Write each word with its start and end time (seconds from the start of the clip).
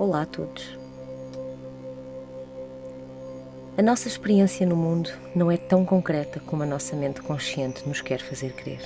Olá 0.00 0.22
a 0.22 0.24
todos. 0.24 0.78
A 3.76 3.82
nossa 3.82 4.08
experiência 4.08 4.66
no 4.66 4.74
mundo 4.74 5.10
não 5.36 5.50
é 5.50 5.58
tão 5.58 5.84
concreta 5.84 6.40
como 6.40 6.62
a 6.62 6.66
nossa 6.66 6.96
mente 6.96 7.20
consciente 7.20 7.86
nos 7.86 8.00
quer 8.00 8.18
fazer 8.18 8.54
crer. 8.54 8.80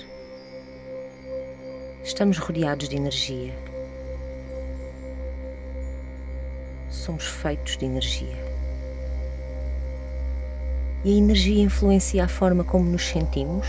Estamos 2.03 2.39
rodeados 2.39 2.89
de 2.89 2.97
energia. 2.97 3.55
Somos 6.91 7.25
feitos 7.25 7.77
de 7.77 7.85
energia. 7.85 8.37
E 11.05 11.15
a 11.15 11.17
energia 11.17 11.63
influencia 11.63 12.25
a 12.25 12.29
forma 12.29 12.65
como 12.65 12.91
nos 12.91 13.07
sentimos, 13.07 13.69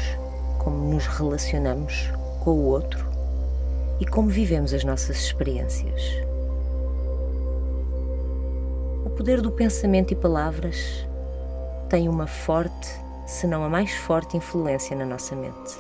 como 0.57 0.91
nos 0.91 1.05
relacionamos 1.05 2.11
com 2.43 2.49
o 2.49 2.65
outro 2.65 3.07
e 3.99 4.05
como 4.07 4.30
vivemos 4.30 4.73
as 4.73 4.83
nossas 4.83 5.17
experiências 5.17 6.24
poder 9.16 9.41
do 9.41 9.49
pensamento 9.49 10.11
e 10.11 10.16
palavras 10.16 11.08
tem 11.89 12.09
uma 12.09 12.27
forte, 12.27 12.89
se 13.25 13.47
não 13.47 13.63
a 13.63 13.69
mais 13.69 13.91
forte 13.91 14.35
influência 14.35 14.95
na 14.95 15.05
nossa 15.05 15.35
mente. 15.35 15.77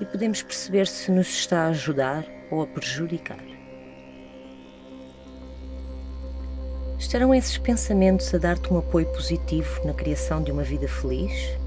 E 0.00 0.06
podemos 0.06 0.42
perceber 0.42 0.86
se 0.86 1.10
nos 1.10 1.28
está 1.28 1.64
a 1.64 1.68
ajudar 1.68 2.24
ou 2.50 2.62
a 2.62 2.66
prejudicar. 2.66 3.44
Estarão 6.98 7.34
esses 7.34 7.58
pensamentos 7.58 8.32
a 8.34 8.38
dar-te 8.38 8.72
um 8.72 8.78
apoio 8.78 9.06
positivo 9.12 9.86
na 9.86 9.92
criação 9.92 10.42
de 10.42 10.50
uma 10.50 10.62
vida 10.62 10.88
feliz? 10.88 11.58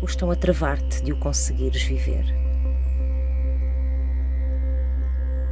Ou 0.00 0.06
estão 0.06 0.30
a 0.30 0.36
travar-te 0.36 1.02
de 1.02 1.12
o 1.12 1.18
conseguires 1.18 1.82
viver? 1.82 2.45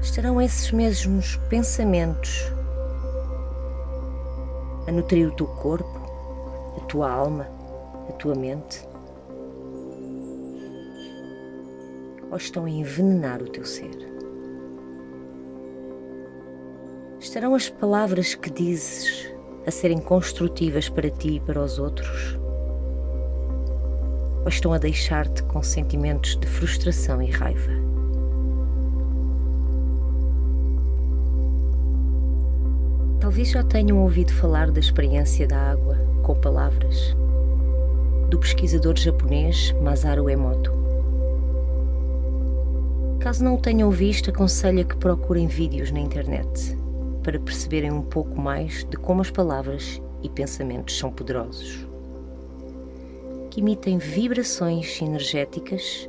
Estarão 0.04 0.40
esses 0.40 0.70
mesmos 0.70 1.36
pensamentos 1.48 2.52
a 4.86 4.92
nutrir 4.92 5.26
o 5.26 5.32
teu 5.32 5.46
corpo, 5.46 5.98
a 6.76 6.80
tua 6.84 7.10
alma, 7.10 7.48
a 8.08 8.12
tua 8.12 8.34
mente? 8.34 8.86
Ou 12.30 12.36
estão 12.36 12.66
a 12.66 12.70
envenenar 12.70 13.42
o 13.42 13.48
teu 13.48 13.64
ser? 13.64 13.96
Estarão 17.18 17.54
as 17.54 17.70
palavras 17.70 18.34
que 18.34 18.50
dizes 18.50 19.32
a 19.66 19.70
serem 19.70 19.98
construtivas 19.98 20.86
para 20.90 21.08
ti 21.08 21.36
e 21.36 21.40
para 21.40 21.62
os 21.62 21.78
outros? 21.78 22.38
Ou 24.42 24.48
estão 24.48 24.74
a 24.74 24.78
deixar-te 24.78 25.42
com 25.44 25.62
sentimentos 25.62 26.36
de 26.36 26.46
frustração 26.46 27.22
e 27.22 27.30
raiva? 27.30 27.83
Talvez 33.44 33.50
já 33.50 33.62
tenham 33.62 33.98
ouvido 33.98 34.32
falar 34.32 34.70
da 34.70 34.80
experiência 34.80 35.46
da 35.46 35.58
água 35.58 35.98
com 36.22 36.34
palavras 36.34 37.14
do 38.30 38.38
pesquisador 38.38 38.96
japonês 38.96 39.70
Masaru 39.82 40.30
Emoto. 40.30 40.72
Caso 43.20 43.44
não 43.44 43.56
o 43.56 43.60
tenham 43.60 43.90
visto, 43.90 44.30
aconselho 44.30 44.86
que 44.86 44.96
procurem 44.96 45.46
vídeos 45.46 45.90
na 45.90 46.00
internet 46.00 46.74
para 47.22 47.38
perceberem 47.38 47.92
um 47.92 48.00
pouco 48.00 48.40
mais 48.40 48.82
de 48.84 48.96
como 48.96 49.20
as 49.20 49.30
palavras 49.30 50.00
e 50.22 50.28
pensamentos 50.30 50.96
são 50.96 51.10
poderosos, 51.12 51.86
que 53.50 53.60
emitem 53.60 53.98
vibrações 53.98 55.02
energéticas, 55.02 56.08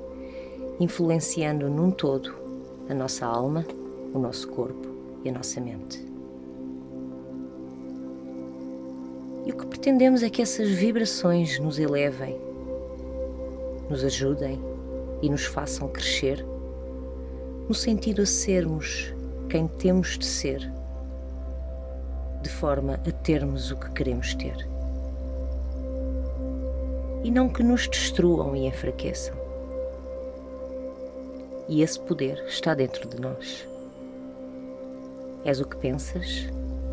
influenciando 0.80 1.70
num 1.70 1.92
todo 1.92 2.34
a 2.90 2.94
nossa 2.94 3.26
alma, 3.26 3.66
o 4.14 4.20
nosso 4.20 4.48
corpo 4.48 4.88
e 5.26 5.30
a 5.30 5.34
nossa 5.34 5.60
mente. 5.60 6.15
E 9.46 9.52
o 9.52 9.56
que 9.56 9.68
pretendemos 9.68 10.24
é 10.24 10.30
que 10.30 10.42
essas 10.42 10.70
vibrações 10.70 11.60
nos 11.60 11.78
elevem, 11.78 12.36
nos 13.88 14.04
ajudem 14.04 14.60
e 15.22 15.30
nos 15.30 15.46
façam 15.46 15.88
crescer, 15.88 16.44
no 17.68 17.74
sentido 17.76 18.24
a 18.24 18.26
sermos 18.26 19.14
quem 19.48 19.68
temos 19.68 20.18
de 20.18 20.26
ser, 20.26 20.72
de 22.42 22.50
forma 22.50 22.96
a 22.96 23.12
termos 23.12 23.70
o 23.70 23.78
que 23.78 23.92
queremos 23.92 24.34
ter. 24.34 24.68
E 27.24 27.30
não 27.30 27.48
que 27.48 27.62
nos 27.62 27.88
destruam 27.88 28.56
e 28.56 28.66
enfraqueçam. 28.66 29.36
E 31.70 31.84
esse 31.84 32.00
poder 32.00 32.44
está 32.48 32.74
dentro 32.74 33.08
de 33.08 33.22
nós. 33.22 33.68
És 35.44 35.60
o 35.60 35.66
que 35.66 35.78
pensas, 35.78 36.48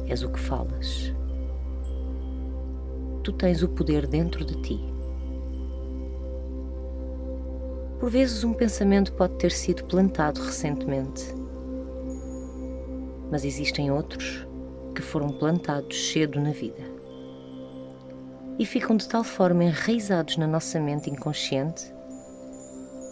és 0.06 0.22
o 0.22 0.28
que 0.28 0.40
falas 0.40 1.12
tu 3.22 3.33
tens 3.33 3.62
o 3.62 3.69
poder 3.69 4.06
dentro 4.06 4.44
de 4.44 4.60
ti. 4.62 4.81
Por 8.00 8.10
vezes, 8.10 8.43
um 8.43 8.53
pensamento 8.53 9.12
pode 9.12 9.34
ter 9.34 9.53
sido 9.53 9.84
plantado 9.84 10.43
recentemente, 10.43 11.25
mas 13.31 13.44
existem 13.44 13.93
outros 13.93 14.47
que 14.94 15.00
foram 15.00 15.28
plantados 15.28 16.11
cedo 16.11 16.41
na 16.41 16.50
vida. 16.50 16.82
E 18.59 18.66
ficam 18.66 18.97
de 18.97 19.09
tal 19.09 19.22
forma 19.22 19.65
enraizados 19.65 20.37
na 20.37 20.47
nossa 20.47 20.81
mente 20.81 21.09
inconsciente 21.09 21.94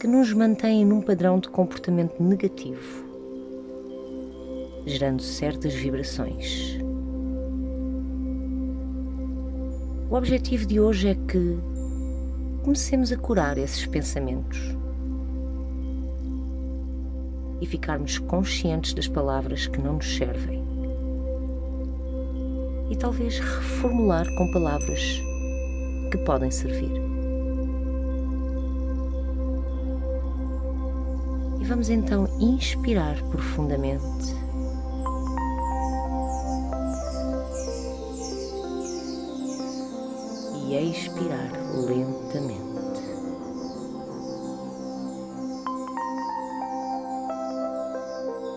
que 0.01 0.07
nos 0.07 0.33
mantêm 0.33 0.85
num 0.85 1.01
padrão 1.01 1.39
de 1.39 1.49
comportamento 1.49 2.23
negativo, 2.23 3.07
gerando 4.87 5.23
certas 5.23 5.73
vibrações 5.73 6.81
O 10.11 10.17
objetivo 10.17 10.67
de 10.67 10.81
hoje 10.81 11.07
é 11.07 11.15
que 11.15 11.57
comecemos 12.65 13.13
a 13.13 13.17
curar 13.17 13.57
esses 13.57 13.87
pensamentos 13.87 14.59
e 17.61 17.67
ficarmos 17.67 18.19
conscientes 18.19 18.93
das 18.93 19.07
palavras 19.07 19.69
que 19.69 19.81
não 19.81 19.95
nos 19.95 20.17
servem. 20.17 20.65
E 22.91 22.97
talvez 22.97 23.39
reformular 23.39 24.27
com 24.35 24.51
palavras 24.51 25.01
que 26.11 26.19
podem 26.25 26.51
servir. 26.51 26.91
E 31.61 31.65
vamos 31.65 31.89
então 31.89 32.27
inspirar 32.41 33.15
profundamente 33.31 34.35
e 40.81 40.91
expirar 40.91 41.51
lentamente. 41.75 42.71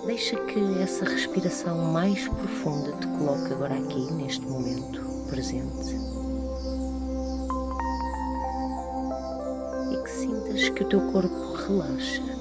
Deixa 0.05 0.35
que 0.45 0.81
essa 0.81 1.05
respiração 1.05 1.91
mais 1.91 2.27
profunda 2.27 2.93
te 2.93 3.07
coloque 3.07 3.53
agora 3.53 3.75
aqui, 3.75 4.11
neste 4.13 4.45
momento 4.45 5.01
presente. 5.29 5.95
E 9.91 10.03
que 10.03 10.09
sintas 10.09 10.69
que 10.69 10.83
o 10.83 10.89
teu 10.89 11.01
corpo 11.11 11.53
relaxa. 11.67 12.33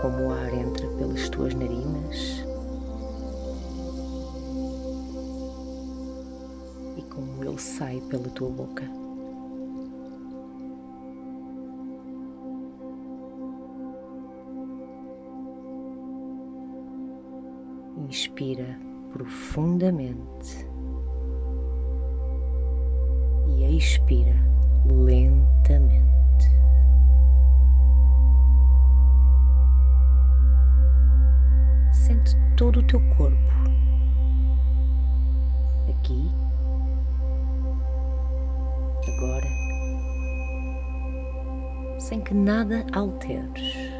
como 0.00 0.28
o 0.28 0.32
ar 0.32 0.45
pela 8.08 8.28
tua 8.30 8.50
boca. 8.50 8.84
Inspira 17.96 18.78
profundamente 19.12 20.68
e 23.48 23.76
expira 23.76 24.34
lentamente. 24.84 26.16
todo 32.56 32.80
o 32.80 32.82
teu 32.82 33.00
corpo. 33.16 33.36
Aqui, 35.88 36.30
agora, 39.16 39.48
sem 41.98 42.20
que 42.20 42.34
nada 42.34 42.84
alteres. 42.92 43.95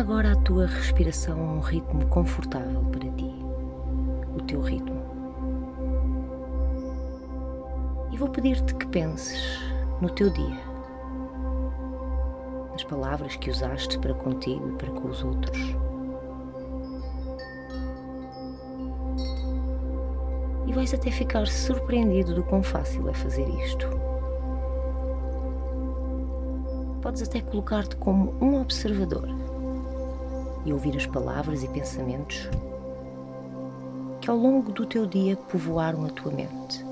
Agora 0.00 0.32
a 0.32 0.36
tua 0.36 0.66
respiração 0.66 1.38
um 1.38 1.60
ritmo 1.60 2.06
confortável 2.06 2.80
para 2.84 3.06
ti, 3.10 3.30
o 4.34 4.40
teu 4.46 4.62
ritmo. 4.62 4.98
E 8.10 8.16
vou 8.16 8.30
pedir-te 8.30 8.74
que 8.76 8.86
penses 8.86 9.60
no 10.00 10.08
teu 10.08 10.30
dia, 10.30 10.58
nas 12.72 12.82
palavras 12.82 13.36
que 13.36 13.50
usaste 13.50 13.98
para 13.98 14.14
contigo 14.14 14.70
e 14.70 14.72
para 14.72 14.90
com 14.90 15.08
os 15.08 15.22
outros. 15.22 15.58
E 20.66 20.72
vais 20.72 20.94
até 20.94 21.10
ficar 21.10 21.46
surpreendido 21.46 22.34
do 22.34 22.42
quão 22.42 22.62
fácil 22.62 23.06
é 23.06 23.12
fazer 23.12 23.46
isto. 23.66 23.86
Podes 27.02 27.20
até 27.20 27.42
colocar-te 27.42 27.96
como 27.96 28.34
um 28.40 28.58
observador 28.62 29.49
e 30.64 30.72
ouvir 30.72 30.96
as 30.96 31.06
palavras 31.06 31.62
e 31.62 31.68
pensamentos 31.68 32.48
que 34.20 34.30
ao 34.30 34.36
longo 34.36 34.70
do 34.72 34.84
teu 34.84 35.06
dia 35.06 35.36
povoaram 35.36 36.04
a 36.04 36.08
tua 36.10 36.30
mente. 36.30 36.84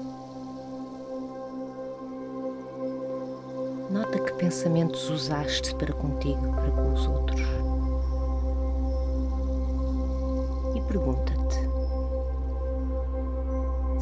Nota 3.90 4.18
que 4.18 4.32
pensamentos 4.34 5.08
usaste 5.10 5.74
para 5.74 5.92
contigo 5.92 6.52
para 6.52 6.70
com 6.70 6.92
os 6.92 7.06
outros. 7.06 7.40
E 10.74 10.80
pergunta-te: 10.82 11.58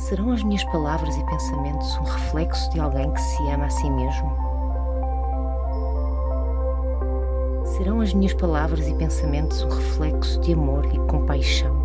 serão 0.00 0.32
as 0.32 0.42
minhas 0.42 0.64
palavras 0.64 1.16
e 1.16 1.24
pensamentos 1.26 1.96
um 1.98 2.04
reflexo 2.04 2.70
de 2.70 2.80
alguém 2.80 3.12
que 3.12 3.20
se 3.20 3.42
ama 3.50 3.66
a 3.66 3.70
si 3.70 3.88
mesmo? 3.90 4.45
Serão 7.76 8.00
as 8.00 8.14
minhas 8.14 8.32
palavras 8.32 8.88
e 8.88 8.94
pensamentos 8.94 9.62
um 9.62 9.68
reflexo 9.68 10.40
de 10.40 10.54
amor 10.54 10.86
e 10.86 10.98
compaixão? 11.10 11.76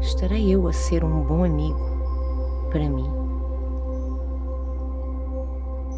Estarei 0.00 0.52
eu 0.52 0.66
a 0.66 0.72
ser 0.72 1.04
um 1.04 1.22
bom 1.22 1.44
amigo 1.44 1.78
para 2.70 2.88
mim? 2.88 3.08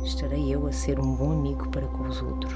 Estarei 0.05 0.55
eu 0.55 0.67
a 0.67 0.73
ser 0.73 1.01
um 1.01 1.15
bom 1.17 1.33
amigo 1.33 1.71
para 1.71 1.87
com 1.87 2.03
os 2.03 2.21
outros? 2.21 2.55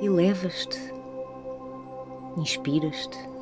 Elevas-te, 0.00 0.94
inspiras-te 2.38 3.37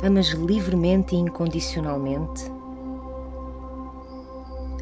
Amas 0.00 0.28
livremente 0.28 1.16
e 1.16 1.18
incondicionalmente? 1.18 2.44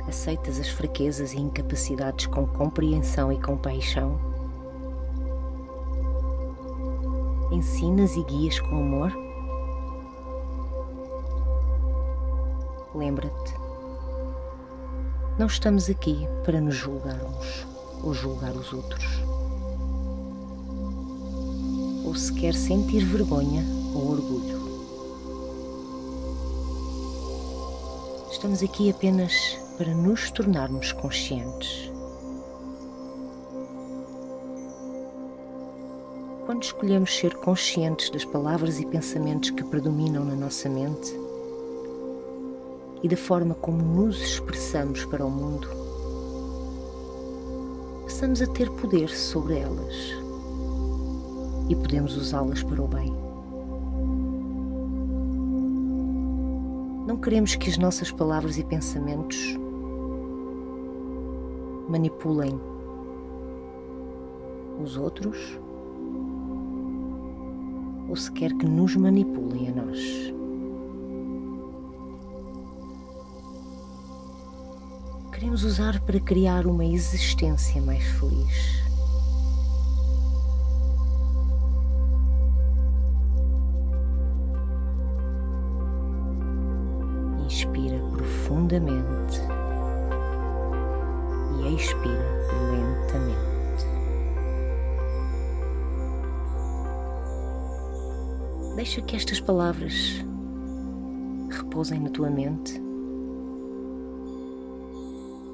Aceitas 0.07 0.61
as 0.61 0.69
fraquezas 0.69 1.33
e 1.33 1.41
incapacidades 1.41 2.27
com 2.27 2.47
compreensão 2.47 3.33
e 3.33 3.41
compaixão? 3.41 4.21
Ensinas 7.51 8.15
e 8.15 8.23
guias 8.25 8.61
com 8.61 8.77
amor? 8.77 9.11
Lembra-te, 12.95 13.55
não 15.39 15.47
estamos 15.47 15.89
aqui 15.89 16.29
para 16.45 16.61
nos 16.61 16.75
julgarmos 16.75 17.67
ou 18.03 18.13
julgar 18.13 18.53
os 18.53 18.71
outros, 18.71 19.23
ou 22.05 22.15
sequer 22.15 22.53
sentir 22.53 23.03
vergonha 23.03 23.65
ou 23.95 24.11
orgulho. 24.11 24.56
Estamos 28.37 28.62
aqui 28.62 28.91
apenas 28.91 29.59
para 29.79 29.94
nos 29.94 30.31
tornarmos 30.31 30.93
conscientes. 30.93 31.91
Quando 36.44 36.62
escolhemos 36.62 37.17
ser 37.17 37.35
conscientes 37.37 38.11
das 38.11 38.27
palavras 38.27 38.79
e 38.79 38.85
pensamentos 38.85 39.49
que 39.49 39.65
predominam 39.65 40.23
na 40.23 40.35
nossa 40.35 40.69
mente 40.69 41.19
e 43.03 43.09
da 43.09 43.17
forma 43.17 43.55
como 43.55 43.83
nos 43.83 44.21
expressamos 44.21 45.06
para 45.06 45.25
o 45.25 45.31
mundo, 45.31 45.67
passamos 48.03 48.43
a 48.43 48.47
ter 48.49 48.71
poder 48.73 49.09
sobre 49.09 49.61
elas 49.61 49.94
e 51.71 51.75
podemos 51.75 52.15
usá-las 52.19 52.62
para 52.62 52.82
o 52.82 52.87
bem. 52.87 53.25
Não 57.06 57.17
queremos 57.17 57.55
que 57.55 57.70
as 57.70 57.79
nossas 57.79 58.11
palavras 58.11 58.58
e 58.58 58.65
pensamentos 58.65 59.56
manipulem 61.89 62.60
os 64.82 64.96
outros 64.96 65.39
ou 68.08 68.17
sequer 68.17 68.53
que 68.55 68.67
nos 68.67 68.96
manipulem 68.96 69.69
a 69.69 69.84
nós. 69.84 70.34
Queremos 75.32 75.63
usar 75.63 76.01
para 76.01 76.19
criar 76.19 76.67
uma 76.67 76.84
existência 76.84 77.81
mais 77.81 78.03
feliz. 78.03 78.85
Inspira 87.46 87.96
profundamente 88.10 89.41
e 91.62 91.74
expira 91.76 92.24
lentamente. 92.72 93.86
Deixa 98.74 99.00
que 99.00 99.15
estas 99.15 99.41
palavras 99.41 100.24
repousem 101.48 102.00
na 102.00 102.10
tua 102.10 102.31
mente 102.31 102.82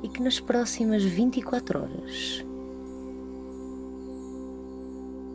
e 0.02 0.08
que 0.08 0.22
nas 0.22 0.40
próximas 0.40 1.04
24 1.04 1.78
horas 1.78 2.42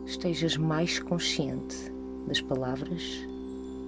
estejas 0.04 0.56
mais 0.56 0.98
consciente 0.98 1.76
das 2.26 2.40
palavras 2.40 3.24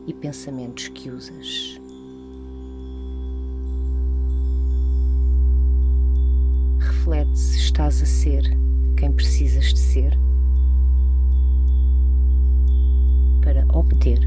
e 0.06 0.14
pensamentos 0.14 0.86
que 0.86 1.10
usas. 1.10 1.79
Se 7.34 7.58
estás 7.58 8.02
a 8.02 8.06
ser 8.06 8.42
quem 8.96 9.12
precisas 9.12 9.72
de 9.72 9.78
ser 9.78 10.18
para 13.42 13.66
obter 13.72 14.20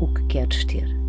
o 0.00 0.08
que 0.08 0.24
queres 0.24 0.64
ter. 0.64 0.99